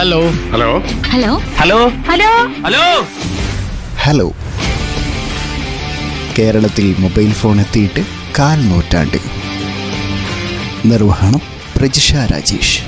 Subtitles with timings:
[0.00, 0.20] Hello
[0.52, 0.78] hello
[1.10, 2.28] hello hello hello
[2.64, 3.04] hello
[3.98, 4.32] hello
[6.38, 8.00] കേരളത്തിൽ mobile phone എത്തിയിട്ട്
[8.38, 9.16] കാൽ നൂറ്റാണ്ട്.
[10.86, 11.40] നിർവഹണം
[11.78, 12.80] പ്രജിഷ രാജേഷ്.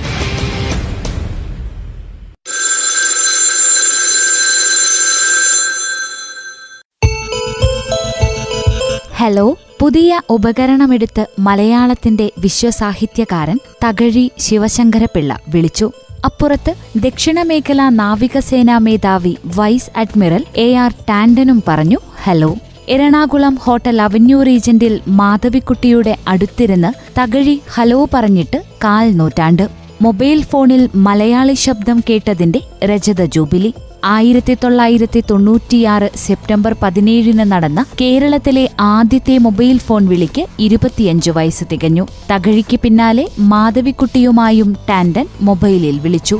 [9.16, 15.92] ഹലോ പുതിയ ഉപകരണമെടുത്ത് മലയാളത്തിന്റെ വിശ്വസാഹിത്യകാരൻ തകഴി ശിവശങ്കരപിള്ള വിളിച്ചു.
[16.24, 22.50] അപ്പുറത്ത് ദക്ഷിണമേഖലാ നാവികസേനാ മേധാവി വൈസ് അഡ്മിറൽ എ ആർ ടാൻഡനും പറഞ്ഞു ഹലോ.
[22.88, 26.90] എറണാകുളം ഹോട്ടൽ അവന്യൂ റീജന്റിൽ മാധവിക്കുട്ടിയുടെ അടുത്തിരുന്ന്
[27.20, 29.64] തകഴി ഹലോ പറഞ്ഞിട്ട് കാൽ നൂറ്റാണ്ട്
[30.00, 33.72] മൊബൈൽ ഫോണിൽ മലയാളി ശബ്ദം കേട്ടതിന്റെ രജത ജൂബിലി.
[34.04, 42.06] ആയിരത്തി തൊള്ളായിരത്തി തൊണ്ണൂറ്റിയാറ് സെപ്റ്റംബർ പതിനേഴിന് നടന്ന കേരളത്തിലെ ആദ്യത്തെ മൊബൈൽ ഫോൺ വിളിക്ക് ഇരുപത്തിയഞ്ച് വയസ്സ് തികഞ്ഞു.
[42.30, 46.38] തകഴിക്ക് പിന്നാലെ മാധവിക്കുട്ടിയുമായും ടാൻഡൻ മൊബൈലിൽ വിളിച്ചു.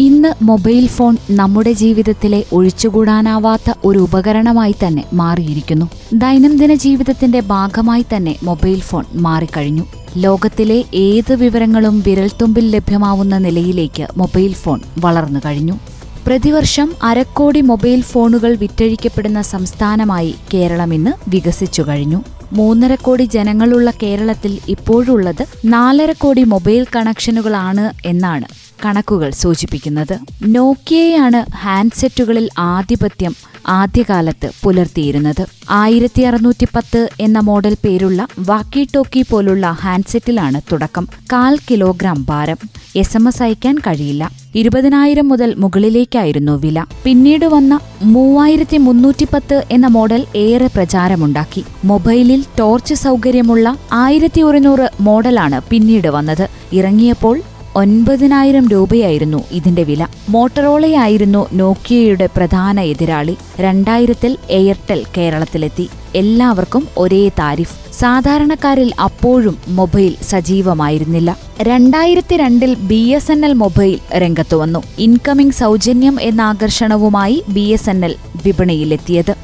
[0.00, 5.90] ഇന്ന് മൊബൈൽ ഫോൺ നമ്മുടെ ജീവിതത്തിലെ ഒഴിച്ചുകൂടാനാവാത്ത ഒരു ഉപകരണമായി തന്നെ മാറിയിരിക്കുന്നു.
[6.14, 9.82] ദൈനംദിന ജീവിതത്തിന്റെ ഭാഗമായി തന്നെ മൊബൈൽ ഫോൺ മാറിക്കഴിഞ്ഞു.
[10.16, 15.78] ലോകത്തിലെ ഏത് വിവരങ്ങളും വിരൽത്തുമ്പിൽ ലഭ്യമാവുന്ന നിലയിലേക്ക് മൊബൈൽ ഫോൺ വളർന്നു കഴിഞ്ഞു.
[16.26, 22.22] പ്രതിവർഷം അരക്കോടി മൊബൈൽ ഫോണുകൾ വിറ്റഴിക്കപ്പെടുന്ന സംസ്ഥാനമായി കേരളം ഇന്ന് വികസിച്ചു കഴിഞ്ഞു.
[22.52, 30.18] മൂന്നര കോടി ജനങ്ങളുള്ള കേരളത്തിൽ ഇപ്പോഴുള്ളത് നാലര കോടി മൊബൈൽ കണക്ഷനുകളാണ് എന്നാണ് കണക്കുകൾ സൂചിപ്പിക്കുന്നത്.
[30.46, 33.34] നോക്കിയയാണ് ഹാൻഡ്സെറ്റുകളിൽ ആധിപത്യം
[33.68, 35.46] ആദ്യകാലത്ത് പുലർത്തിയിരുന്നത്.
[35.70, 41.08] ആയിരത്തി അറുന്നൂറ്റി പത്ത് എന്ന മോഡൽ പേരുള്ള വാക്കി ടോക്കി പോലുള്ള ഹാൻഡ്സെറ്റിലാണ് തുടക്കം.
[41.32, 42.56] കാൽ കിലോഗ്രാം ഭാരം.
[42.96, 44.30] എസ് എം എസ് അയക്കാൻ കഴിയില്ല.
[44.54, 46.84] ഇരുപതിനായിരം മുതൽ മുകളിലേക്കായിരുന്നു വില.
[47.04, 51.64] പിന്നീട് വന്ന മൂവായിരത്തി മുന്നൂറ്റി പത്ത് എന്ന മോഡൽ ഏറെ പ്രചാരമുണ്ടാക്കി.
[51.84, 56.48] മൊബൈലിൽ ടോർച്ച് സൗകര്യമുള്ള ആയിരത്തി ഒരുന്നൂറ് മോഡലാണ് പിന്നീട് വന്നത്.
[56.72, 57.42] ഇറങ്ങിയപ്പോൾ
[57.76, 60.06] ഒൻപതിനായിരം രൂപയായിരുന്നു ഇതിന്റെ വില.
[60.28, 63.36] മോട്ടറോളയായിരുന്നു നോക്കിയയുടെ പ്രധാന എതിരാളി.
[63.60, 65.88] രണ്ടായിരത്തിൽ എയർടെൽ കേരളത്തിലെത്തി.
[66.14, 67.92] എല്ലാവർക്കും ഒരേ താരിഫ്.
[67.92, 71.36] സാധാരണക്കാരിൽ അപ്പോഴും മൊബൈൽ സജീവമായിരുന്നില്ല.
[71.62, 74.82] രണ്ടായിരത്തി രണ്ടിൽ B S N L mobile രംഗത്തു വന്നു.
[74.98, 78.14] ഇൻകമിംഗ് സൗജന്യം എന്ന ആകർഷണവുമായി ബി എസ് എൻ എൽ
[78.46, 79.34] വിപണിയിലെത്തിയത്.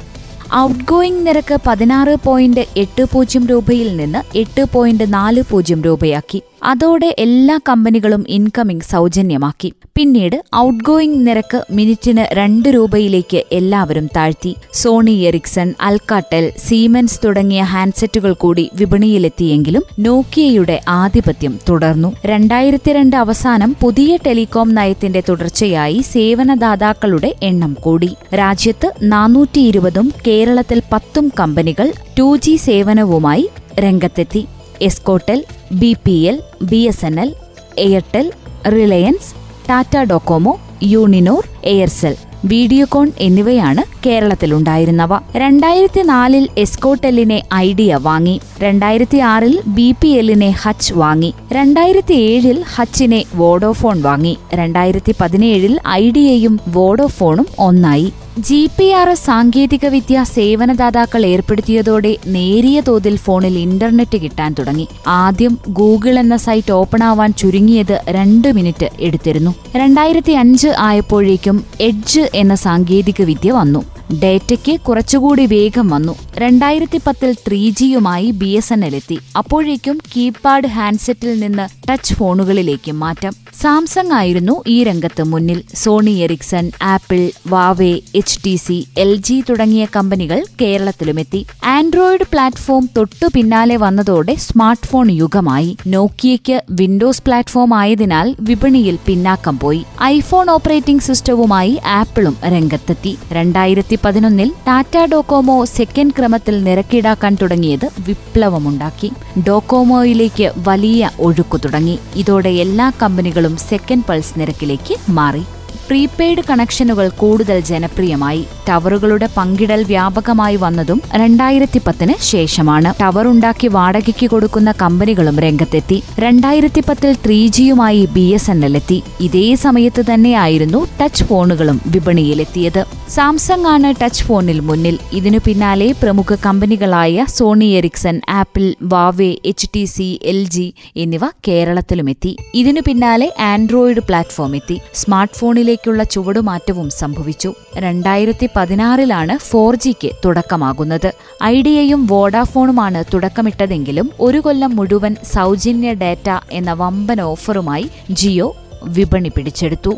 [0.53, 6.41] ഔട്ട് ഗോയിംഗ് നിരക്ക് പതിനാറ് പോയിന്റ് എട്ട് പൂജ്യം രൂപയിൽ നിന്ന് എട്ട് പോയിന്റ് നാല് പൂജ്യം രൂപയാക്കി.
[6.65, 9.73] അതോടെ എല്ലാ കമ്പനികളും ഇൻകമിംഗ് സൗജന്യമാക്കി.
[9.97, 14.55] പിന്നീട് ഔട്ട് ഗോയിംഗ് നിരക്ക് മിനിറ്റിന് രണ്ട് രൂപയിലേക്ക് എല്ലാവരും താഴ്ത്തി.
[14.73, 22.15] സോണി എറിക്സൺ അൽക്കാട്ടൽ സീമെൻസ് തുടങ്ങിയ ഹാൻഡ്സെറ്റുകൾ കൂടി വിപണിയിലെത്തിയെങ്കിലും നോക്കിയയുടെ ആധിപത്യം തുടർന്നു.
[22.25, 28.15] രണ്ടായിരത്തി രണ്ട് അവസാനം പുതിയ ടെലികോം നയത്തിന്റെ തുടർച്ചയായി സേവനദാതാക്കളുടെ എണ്ണം കൂടി.
[28.35, 33.49] രാജ്യത്ത് നാനൂറ്റി ഇരുപതും കേരളത്തിൽ പത്തും കമ്പനികൾ ടു സേവനവുമായി
[33.79, 34.45] രംഗത്തെത്തി.
[34.81, 37.33] Escotel B P L B S N L
[37.77, 38.31] Airtel
[38.67, 39.35] Reliance
[39.69, 42.15] Tata Docomo Uninor Aircel
[42.45, 45.19] Videocon എന്നിവയാണ് കേരളത്തിലുണ്ടായിരുന്നവ.
[45.35, 48.41] രണ്ടായിരത്തി നാലിൽ എസ്കോട്ടെല്ലിനെ ഐഡിയ വാങ്ങി.
[48.59, 51.33] രണ്ടായിരത്തി ആറിൽ ബി പി എല്ലിനെ ഹച്ച് വാങ്ങി.
[51.51, 54.37] രണ്ടായിരത്തി ഏഴിൽ ഹച്ചിനെ വോഡോഫോൺ വാങ്ങി.
[54.53, 58.13] രണ്ടായിരത്തി പതിനേഴിൽ ഐഡിയയും വോഡോഫോണും ഒന്നായി.
[58.39, 64.87] ജി പി ആർ എസ് സാങ്കേതികവിദ്യ സേവനദാതാക്കൾ ഏർപ്പെടുത്തിയതോടെ നേരിയ തോതിൽ ഫോണിൽ ഇന്റർനെറ്റ് കിട്ടാൻ തുടങ്ങി.
[65.07, 69.55] ആദ്യം ഗൂഗിൾ എന്ന സൈറ്റ് ഓപ്പൺ ആവാൻ ചുരുങ്ങിയത് രണ്ട് മിനിറ്റ് എടുത്തിരുന്നു.
[69.75, 73.85] രണ്ടായിരത്തി അഞ്ച് ആയപ്പോഴേക്കും എഡ്ജ് എന്ന സാങ്കേതികവിദ്യ വന്നു.
[74.23, 76.15] ഡേറ്റയ്ക്ക് കുറച്ചുകൂടി വേഗം വന്നു.
[76.37, 79.19] രണ്ടായിരത്തി പത്തിൽ ത്രീ ജിയുമായി ബി എസ് എൻ എൽ എത്തി.
[79.37, 83.33] അപ്പോഴേക്കും കീപാഡ് ഹാൻഡ്സെറ്റിൽ നിന്ന് ടച്ച് ഫോണുകളിലേക്ക് മാറ്റം.
[83.61, 85.61] സാംസങ് ആയിരുന്നു ഈ രംഗത്ത് മുന്നിൽ.
[85.75, 91.45] Sony Ericsson Apple Huawei H T C L G തുടങ്ങിയ കമ്പനികൾ കേരളത്തിലുമെത്തി.
[91.65, 95.77] ആൻഡ്രോയിഡ് പ്ലാറ്റ്ഫോം തൊട്ടു പിന്നാലെ വന്നതോടെ സ്മാർട്ട് ഫോൺ യുഗമായി.
[95.87, 99.83] നോക്കിയയ്ക്ക് വിൻഡോസ് പ്ലാറ്റ്ഫോം ആയതിനാൽ വിപണിയിൽ പിന്നാക്കം പോയി.
[100.03, 103.17] ഐഫോൺ ഓപ്പറേറ്റിംഗ് സിസ്റ്റവുമായി ആപ്പിളും രംഗത്തെത്തി.
[103.31, 109.11] രണ്ടായിരത്തി പതിനൊന്നിൽ ടാറ്റ ഡോകോമോ സെക്കൻഡ് ക്രമത്തിൽ നിരക്കിടാക്കാൻ തുടങ്ങിയത് വിപ്ലവമുണ്ടാക്കി.
[109.47, 111.74] ഡോകോമോയിലേക്ക് വലിയ ഒഴുക്കു തുടങ്ങി.
[112.15, 115.43] ഇതോടെ എല്ലാ കമ്പനികളും സെക്കൻഡ് പൾസ് നിരക്കിലേക്ക് മാറി.
[115.89, 118.45] പ്രീപെയ്ഡ് കണക്ഷനുകൾ കൂടുതൽ ജനപ്രിയമായി.
[118.69, 122.93] ടവറുകളുടെ പങ്കിടൽ വ്യാപകമായി വന്നതും രണ്ടായിരത്തി പത്തിന് ശേഷമാണ്.
[123.01, 126.03] ടവർ ഉണ്ടാക്കി വാടകയ്ക്ക് കൊടുക്കുന്ന കമ്പനികളും രംഗത്തെത്തി.
[126.19, 129.03] രണ്ടായിരത്തി പത്തിൽ ത്രീ ജിയുമായി ബി എസ് എൻ എൽ എത്തി.
[129.19, 132.85] ഇതേ സമയത്ത് തന്നെയായിരുന്നു ടച്ച് ഫോണുകളും വിപണിയിലെത്തിയത്.
[133.09, 134.99] സാംസങ് ആണ് ടച്ച് ഫോണിൽ മുന്നിൽ.
[135.13, 142.37] ഇതിനു പിന്നാലെ പ്രമുഖ കമ്പനികളായ Sony Ericsson Apple Huawei H T C L G എന്നിവ കേരളത്തിലുമെത്തി.
[142.53, 144.81] ഇതിനു പിന്നാലെ ആൻഡ്രോയിഡ് പ്ലാറ്റ്ഫോം എത്തി.
[144.93, 145.35] സ്മാർട്ട്
[145.75, 147.49] ഫോണിലേക്കുള്ള ചുവടുമാറ്റവും സംഭവിച്ചു.
[147.77, 151.09] രണ്ടായിരത്തി പതിനാറിലാണ് ഫോർ ജിക്ക് തുടക്കമാകുന്നത്.
[151.43, 158.47] ഐഡിയയും വോഡാഫോണുമാണ് തുടക്കമിട്ടതെങ്കിലും ഒരു കൊല്ലം മുഴുവൻ സൗജന്യ ഡാറ്റ എന്ന വമ്പൻ ഓഫറുമായി ജിയോ
[158.95, 159.93] വിപണി പിടിച്ചെടുത്തു.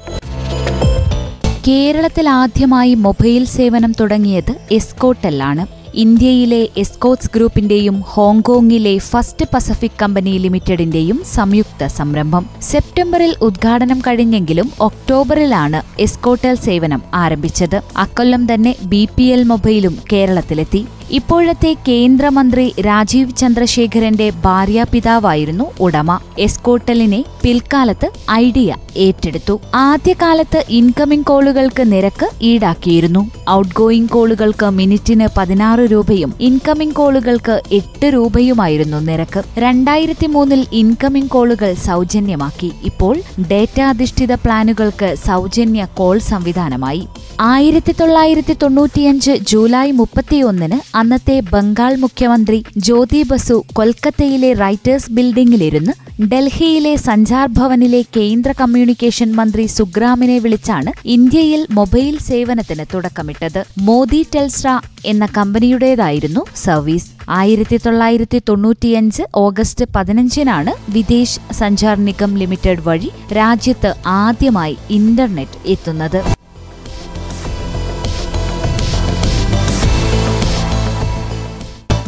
[1.68, 5.63] കേരളത്തിൽ ആദ്യമായി മൊബൈൽ സേവനം തുടങ്ങിയത് എസ്കോട്ടെല്ലാണ്.
[6.02, 12.50] ഇന്ത്യയിലെ എസ്കോട്സ് ഗ്രൂപ്പിന്റെയും ഹോങ്കോങ്ങിലെ ഫസ്റ്റ് പസഫിക് കമ്പനി ലിമിറ്റഡിന്റെയും സംയുക്ത സംരംഭം.
[12.62, 17.84] സെപ്റ്റംബറിൽ ഉദ്ഘാടനം കഴിഞ്ഞെങ്കിലും ഒക്ടോബറിലാണ് എസ്കോട്ടൽ സേവനം ആരംഭിച്ചത്.
[17.98, 20.86] അക്കൊല്ലം തന്നെ ബി പി എൽ മൊബൈലും കേരളത്തിലെത്തി.
[21.12, 26.20] ഇപ്പോഴത്തെ കേന്ദ്രമന്ത്രി രാജീവ് ചന്ദ്രശേഖരന്റെ ഭാര്യാപിതാവായിരുന്നു ഉടമ.
[26.40, 29.62] എസ്കോട്ടലിനെ പിൽക്കാലത്ത് ഐഡിയ ഏറ്റെടുത്തു.
[29.76, 33.30] ആദ്യകാലത്ത് ഇൻകമിംഗ് കോളുകൾക്ക് നിരക്ക് ഈടാക്കിയിരുന്നു.
[33.50, 39.44] ഔട്ട്ഗോയിംഗ് കോളുകൾക്ക് മിനിറ്റിന് പതിനാറ് രൂപയും ഇൻകമിംഗ് കോളുകൾക്ക് എട്ട് രൂപയുമായിരുന്നു നിരക്ക്.
[39.57, 42.72] രണ്ടായിരത്തി മൂന്നിൽ ഇൻകമിംഗ് കോളുകൾ സൗജന്യമാക്കി.
[42.84, 43.16] ഇപ്പോൾ
[43.51, 47.07] ഡേറ്റ അധിഷ്ഠിത പ്ലാനുകൾക്ക് സൗജന്യ കോൾ സംവിധാനമായി.
[47.39, 57.48] ആയിരത്തി തൊള്ളായിരത്തി തൊണ്ണൂറ്റിയഞ്ച് ജൂലൈ മുപ്പത്തിയൊന്നിന് അന്നത്തെ ബംഗാൾ മുഖ്യമന്ത്രി ജ്യോതി ബസു കൊൽക്കത്തയിലെ റൈറ്റേഴ്സ് ബിൽഡിംഗിലിരുന്ന് ഡൽഹിയിലെ സഞ്ചാർ
[57.48, 63.66] ഭവനിലെ കേന്ദ്ര കമ്മ്യൂണിക്കേഷൻ മന്ത്രി സുഗ്രാമിനെ വിളിച്ചാണ് ഇന്ത്യയിൽ മൊബൈൽ സേവനത്തിന് തുടക്കമിട്ടത്.
[63.78, 65.25] മോദി ടെൽസ്ര എന്ന
[65.68, 67.08] കമ്പനിയുടേതായിരുന്നു സർവീസ്.
[67.38, 73.10] ആയിരത്തി തൊള്ളായിരത്തി തൊണ്ണൂറ്റിയഞ്ച് ഓഗസ്റ്റ് പതിനഞ്ചിനാണ് വിദേശ് സഞ്ചാർ നിഗം ലിമിറ്റഡ് വഴി
[73.40, 73.92] രാജ്യത്ത്
[74.22, 76.19] ആദ്യമായി ഇന്റർനെറ്റ് എത്തുന്നത്.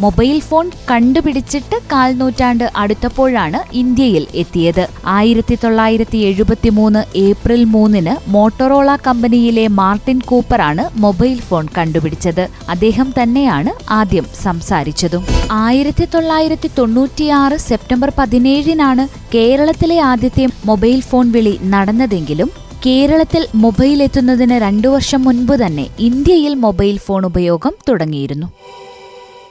[0.02, 4.84] മൊബൈൽ ഫോൺ കണ്ടുപിടിച്ചിട്ട് കാൽനൂറ്റാണ്ട് അടുത്തപ്പോഴാണ് ഇന്ത്യയിൽ എത്തിയത്.
[5.16, 12.44] ആയിരത്തി തൊള്ളായിരത്തി എഴുപത്തി മൂന്ന് ഏപ്രിൽ മൂന്നിന് മോട്ടോറോള കമ്പനിയിലെ മാർട്ടിൻ കൂപ്പറാണ് മൊബൈൽ ഫോൺ കണ്ടുപിടിച്ചത്.
[12.68, 15.24] അദ്ദേഹം തന്നെയാണ് ആദ്യം സംസാരിച്ചതും.
[15.50, 22.50] ആയിരത്തി തൊള്ളായിരത്തി തൊണ്ണൂറ്റിയാറ് സെപ്റ്റംബർ പതിനേഴിനാണ് കേരളത്തിലെ ആദ്യത്തെ മൊബൈൽ ഫോൺ വിളി നടന്നതെങ്കിലും
[22.86, 28.46] കേരളത്തിൽ മൊബൈൽ എത്തുന്നതിന് രണ്ടു വർഷം മുൻപ് തന്നെ ഇന്ത്യയിൽ മൊബൈൽ ഫോൺ ഉപയോഗം തുടങ്ങിയിരുന്നു.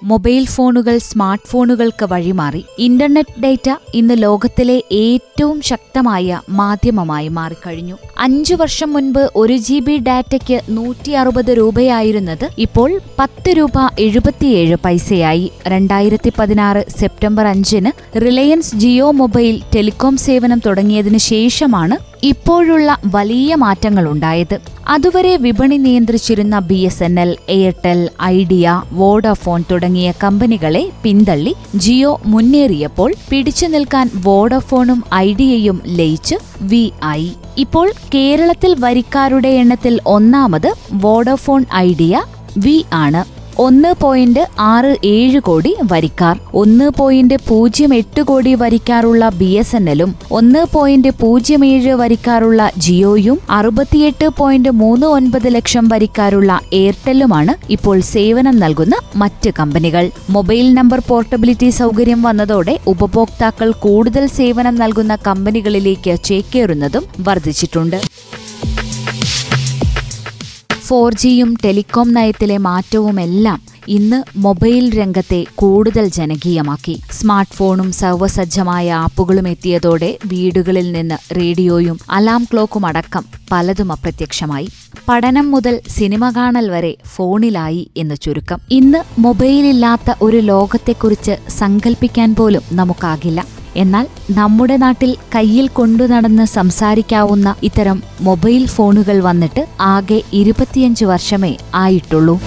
[0.04, 2.66] മൊബൈൽ ഫോണുകൾ സ്മാർട്ട് ഫോണുകൾക്ക് വഴിമാറി.
[2.80, 7.96] ഇന്റർനെറ്റ് ഡേറ്റ ഇന്ന് ലോകത്തിലെ ഏറ്റവും ശക്തമായ മാധ്യമമായി മാറിക്കഴിഞ്ഞു.
[8.18, 15.52] അഞ്ചു വർഷം മുൻപ് ഒരു ജി ബി ഡാറ്റയ്ക്ക് നൂറ്റി അറുപത് രൂപയായിരുന്നത് ഇപ്പോൾ പത്ത് രൂപ എഴുപത്തിയേഴ് പൈസയായി.
[15.68, 24.60] രണ്ടായിരത്തി പതിനാറ് സെപ്റ്റംബർ അഞ്ചിന് റിലയൻസ് ജിയോ മൊബൈൽ ടെലികോം സേവനം തുടങ്ങിയതിനു ശേഷമാണ് ഇപ്പോഴുള്ള വലിയ മാറ്റങ്ങളുണ്ടായത്.
[24.88, 33.14] അതുവരെ വിപണി നിയന്ത്രിച്ചിരുന്ന B S N L Airtel Idea Vodafone തുടങ്ങിയ കമ്പനികളെ പിന്തള്ളി ജിയോ മുന്നേറിയപ്പോൾ
[33.30, 37.28] പിടിച്ചു നിൽക്കാൻ വോഡഫോണും ഐഡിയയും ലയിച്ച് വി ഐ.
[37.58, 42.24] ഇപ്പോൾ കേരളത്തിൽ വരിക്കാരുടെ എണ്ണത്തിൽ ഒന്നാമത് വോഡഫോൺ ഐഡിയ
[42.58, 43.39] വി ആണ്.
[43.64, 46.36] ഒന്ന് പോയിന്റ് ആറ് ഏഴ് കോടി വരിക്കാർ.
[46.62, 52.70] ഒന്ന് പോയിന്റ് പൂജ്യം എട്ട് കോടി വരിക്കാറുള്ള ബി എസ് എൻ എല്ലും ഒന്ന് പോയിന്റ് പൂജ്യം ഏഴ് വരിക്കാറുള്ള
[52.86, 60.08] ജിയോയും അറുപത്തിയെട്ട് പോയിന്റ് മൂന്ന് ഒൻപത് ലക്ഷം വരിക്കാറുള്ള എയർടെല്ലുമാണ് ഇപ്പോൾ സേവനം നൽകുന്ന മറ്റ് കമ്പനികൾ.
[60.38, 68.00] മൊബൈൽ നമ്പർ പോർട്ടബിലിറ്റി സൗകര്യം വന്നതോടെ ഉപഭോക്താക്കൾ കൂടുതൽ സേവനം നൽകുന്ന കമ്പനികളിലേക്ക് ചേക്കേറുന്നതും വർദ്ധിച്ചിട്ടുണ്ട്.
[70.90, 77.02] ഫോർ ജിയും ടെലികോം നയത്തിലെ മാറ്റവുമെല്ലാം ഇന്ന് മൊബൈൽ രംഗത്തെ കൂടുതൽ ജനകീയമാക്കി.
[77.12, 84.70] സ്മാർട്ട് ഫോണും സർവസജ്ജമായ ആപ്പുകളും എത്തിയതോടെ വീടുകളിൽ നിന്ന് റേഡിയോയും അലാം ക്ലോക്കും അടക്കം പലതും അപ്രത്യക്ഷമായി.
[85.10, 88.60] പഠനം മുതൽ സിനിമ കാണൽ വരെ ഫോണിലായി എന്ന് ചുരുക്കം.
[88.72, 93.59] ഇന്ന് മൊബൈലില്ലാത്ത ഒരു ലോകത്തെക്കുറിച്ച് സങ്കല്പിക്കാൻ പോലും നമുക്കാകില്ല.
[93.76, 102.38] എന്നാൽ നമ്മുടെ നാട്ടിൽ കയ്യിൽ കൊണ്ടു നടന്ന് സംസാരിക്കാവുന്ന ഇത്തരം മൊബൈൽ ഫോണുകൾ വന്നിട്ട് ആകെ ഇരുപത്തിയഞ്ച് വർഷമേ ആയിട്ടുള്ളൂ.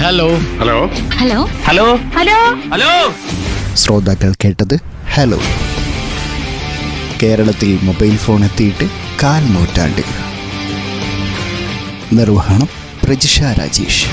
[0.00, 0.26] Hello
[0.60, 0.76] hello
[1.14, 2.36] hello hello hello
[2.72, 2.90] hello
[3.74, 4.74] ശ്രോതാക്കൾ കേട്ടത്
[5.14, 5.38] ഹലോ
[7.22, 8.86] കേരളത്തിൽ മൊബൈൽ ഫോൺ എത്തിയിട്ട്
[9.22, 10.02] കാൽ നൂറ്റാണ്ട്
[12.12, 12.68] നിർവഹണം
[13.04, 14.06] പ്രജിഷ രാജേഷ്.